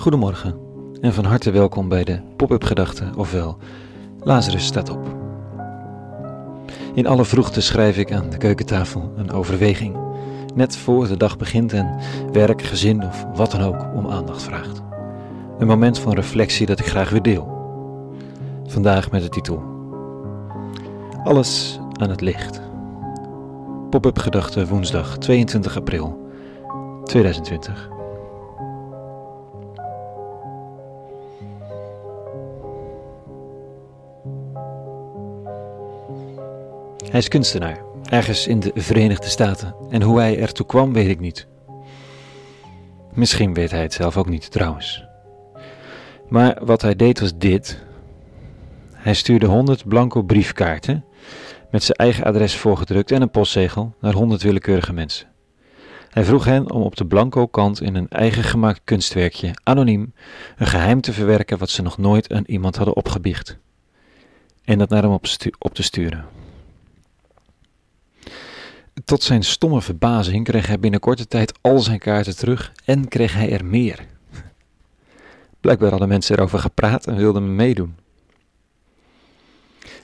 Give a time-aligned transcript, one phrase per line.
[0.00, 0.54] Goedemorgen
[1.00, 3.58] en van harte welkom bij de Pop-up Gedachten, ofwel
[4.20, 5.16] Lazarus staat op.
[6.94, 9.96] In alle vroegte schrijf ik aan de keukentafel een overweging,
[10.54, 11.96] net voor de dag begint en
[12.32, 14.82] werk, gezin of wat dan ook om aandacht vraagt.
[15.58, 17.48] Een moment van reflectie dat ik graag weer deel.
[18.66, 19.62] Vandaag met de titel
[21.24, 22.60] Alles aan het licht.
[23.90, 26.30] Pop-up Gedachten woensdag 22 april
[27.04, 27.99] 2020.
[37.08, 39.74] Hij is kunstenaar, ergens in de Verenigde Staten.
[39.90, 41.46] En hoe hij ertoe kwam, weet ik niet.
[43.12, 45.04] Misschien weet hij het zelf ook niet, trouwens.
[46.28, 47.82] Maar wat hij deed was dit.
[48.92, 51.04] Hij stuurde 100 blanco briefkaarten
[51.70, 55.28] met zijn eigen adres voorgedrukt en een postzegel naar 100 willekeurige mensen.
[56.10, 60.12] Hij vroeg hen om op de blanco kant in een eigen gemaakt kunstwerkje, anoniem,
[60.56, 63.58] een geheim te verwerken wat ze nog nooit aan iemand hadden opgebiecht.
[64.64, 65.26] En dat naar hem op,
[65.58, 66.24] op te sturen.
[69.04, 73.34] Tot zijn stomme verbazing kreeg hij binnen korte tijd al zijn kaarten terug en kreeg
[73.34, 74.06] hij er meer.
[75.60, 77.94] Blijkbaar hadden mensen erover gepraat en wilden me meedoen.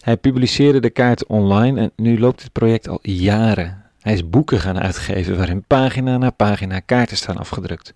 [0.00, 3.84] Hij publiceerde de kaart online en nu loopt het project al jaren.
[4.00, 7.94] Hij is boeken gaan uitgeven waarin pagina na pagina kaarten staan afgedrukt.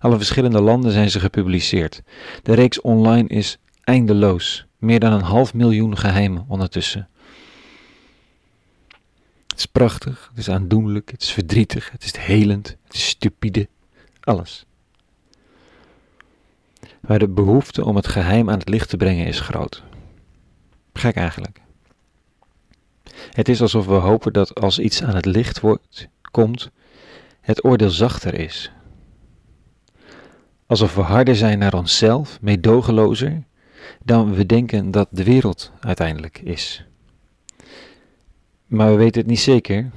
[0.00, 2.02] Alle verschillende landen zijn ze gepubliceerd.
[2.42, 4.66] De reeks online is eindeloos.
[4.78, 7.08] Meer dan een half miljoen geheimen ondertussen.
[9.60, 13.68] Is prachtig, het is aandoenlijk, het is verdrietig, het is helend, het is stupide,
[14.20, 14.64] alles.
[17.00, 19.82] Maar de behoefte om het geheim aan het licht te brengen is groot.
[20.92, 21.60] Gek eigenlijk.
[23.30, 26.70] Het is alsof we hopen dat als iets aan het licht wordt, komt,
[27.40, 28.72] het oordeel zachter is.
[30.66, 33.42] Alsof we harder zijn naar onszelf, meedogenlozer,
[34.04, 36.84] dan we denken dat de wereld uiteindelijk is.
[38.70, 39.90] Maar we weten het niet zeker.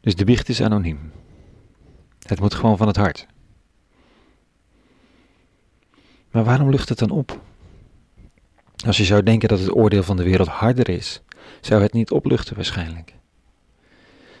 [0.00, 1.12] Dus de biecht is anoniem.
[2.26, 3.26] Het moet gewoon van het hart.
[6.30, 7.40] Maar waarom lucht het dan op?
[8.86, 11.22] Als je zou denken dat het oordeel van de wereld harder is,
[11.60, 13.14] zou het niet opluchten waarschijnlijk.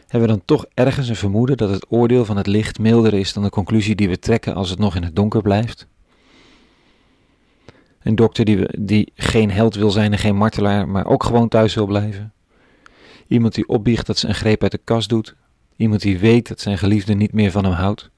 [0.06, 3.32] Hebben we dan toch ergens een vermoeden dat het oordeel van het licht milder is
[3.32, 5.86] dan de conclusie die we trekken als het nog in het donker blijft?
[8.02, 11.74] Een dokter die, die geen held wil zijn en geen martelaar, maar ook gewoon thuis
[11.74, 12.32] wil blijven?
[13.26, 15.34] Iemand die opbiecht dat ze een greep uit de kast doet.
[15.76, 18.10] Iemand die weet dat zijn geliefde niet meer van hem houdt.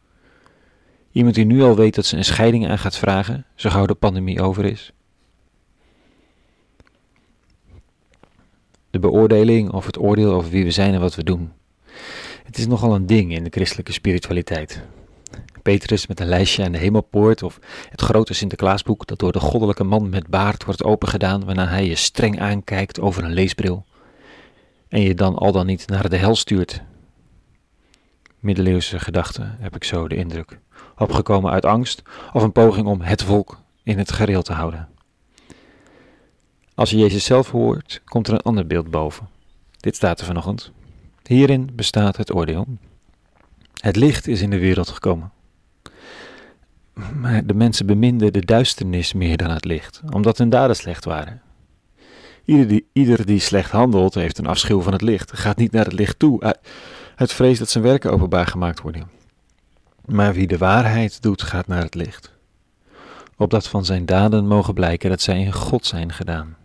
[1.12, 3.94] Iemand die nu al weet dat ze een scheiding aan gaat vragen, zo gauw de
[3.94, 4.92] pandemie over is.
[8.90, 11.52] De beoordeling of het oordeel over wie we zijn en wat we doen.
[12.44, 14.82] Het is nogal een ding in de christelijke spiritualiteit.
[15.62, 19.84] Petrus met een lijstje aan de hemelpoort of het grote Sinterklaasboek dat door de goddelijke
[19.84, 23.84] man met baard wordt opengedaan waarna hij je streng aankijkt over een leesbril
[24.94, 26.82] en je dan al dan niet naar de hel stuurt.
[28.38, 30.58] Middeleeuwse gedachten, heb ik zo de indruk.
[30.98, 34.88] Opgekomen uit angst of een poging om het volk in het gereel te houden.
[36.74, 39.28] Als je Jezus zelf hoort, komt er een ander beeld boven.
[39.76, 40.70] Dit staat er vanochtend.
[41.22, 42.66] Hierin bestaat het oordeel.
[43.80, 45.32] Het licht is in de wereld gekomen.
[47.14, 51.42] Maar de mensen beminden de duisternis meer dan het licht, omdat hun daden slecht waren.
[52.44, 55.84] Ieder die, ieder die slecht handelt, heeft een afschuw van het licht, gaat niet naar
[55.84, 56.56] het licht toe,
[57.16, 59.08] uit vrees dat zijn werken openbaar gemaakt worden.
[60.04, 62.32] Maar wie de waarheid doet, gaat naar het licht,
[63.36, 66.56] opdat van zijn daden mogen blijken dat zij in God zijn gedaan.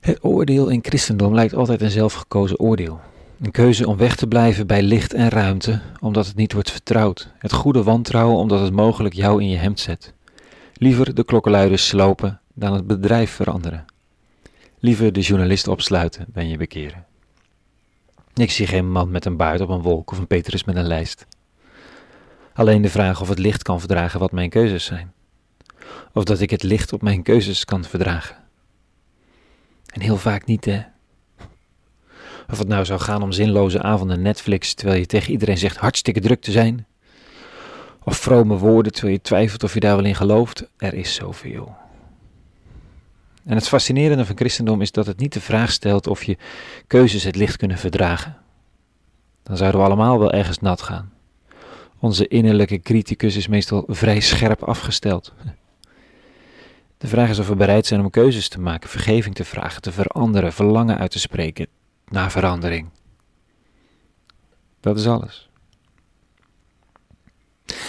[0.00, 3.00] Het oordeel in christendom lijkt altijd een zelfgekozen oordeel.
[3.40, 7.28] Een keuze om weg te blijven bij licht en ruimte, omdat het niet wordt vertrouwd.
[7.38, 10.12] Het goede wantrouwen, omdat het mogelijk jou in je hemd zet.
[10.82, 13.84] Liever de klokkenluiders slopen dan het bedrijf veranderen.
[14.78, 17.06] Liever de journalist opsluiten dan je bekeren.
[18.34, 20.86] Ik zie geen man met een baard op een wolk of een Petrus met een
[20.86, 21.26] lijst.
[22.52, 25.12] Alleen de vraag of het licht kan verdragen wat mijn keuzes zijn.
[26.12, 28.36] Of dat ik het licht op mijn keuzes kan verdragen.
[29.86, 30.82] En heel vaak niet, hè.
[32.50, 36.20] Of het nou zou gaan om zinloze avonden Netflix terwijl je tegen iedereen zegt hartstikke
[36.20, 36.86] druk te zijn.
[38.22, 40.68] Vrome woorden terwijl je twijfelt of je daar wel in gelooft.
[40.76, 41.76] Er is zoveel.
[43.44, 46.36] En het fascinerende van christendom is dat het niet de vraag stelt of je
[46.86, 48.36] keuzes het licht kunnen verdragen.
[49.42, 51.12] Dan zouden we allemaal wel ergens nat gaan.
[51.98, 55.32] Onze innerlijke criticus is meestal vrij scherp afgesteld.
[56.98, 59.92] De vraag is of we bereid zijn om keuzes te maken, vergeving te vragen, te
[59.92, 61.66] veranderen, verlangen uit te spreken
[62.08, 62.88] naar verandering.
[64.80, 65.50] Dat is alles.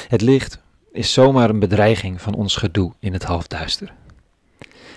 [0.08, 0.60] Het licht
[0.92, 3.94] is zomaar een bedreiging van ons gedoe in het halfduister.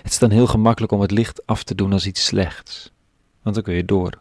[0.01, 2.91] Het is dan heel gemakkelijk om het licht af te doen als iets slechts,
[3.41, 4.19] want dan kun je door.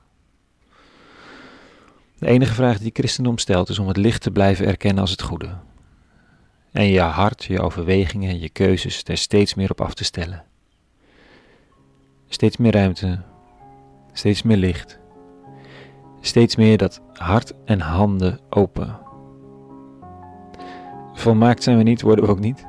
[2.19, 5.23] De enige vraag die christendom stelt is om het licht te blijven erkennen als het
[5.23, 5.57] goede.
[6.73, 10.45] En je hart, je overwegingen, je keuzes er steeds meer op af te stellen.
[12.29, 13.23] Steeds meer ruimte,
[14.13, 14.99] steeds meer licht,
[16.21, 19.06] steeds meer dat hart en handen open.
[21.17, 22.67] Volmaakt zijn we niet, worden we ook niet.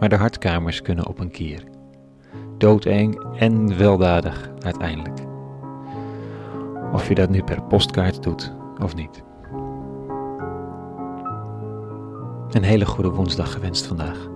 [0.00, 1.64] Maar de hartkamers kunnen op een kier.
[2.58, 5.18] Doodeng en weldadig uiteindelijk.
[6.92, 8.52] Of je dat nu per postkaart doet
[8.82, 9.22] of niet.
[12.50, 14.28] Een hele goede woensdag gewenst vandaag.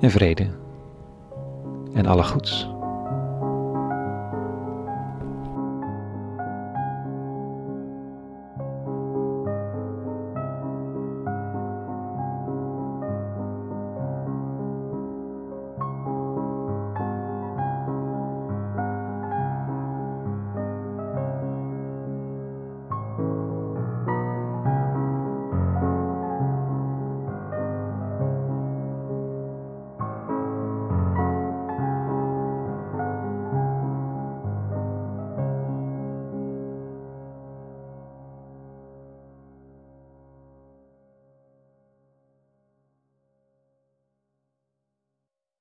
[0.00, 0.46] En vrede.
[1.92, 2.68] En alle goeds.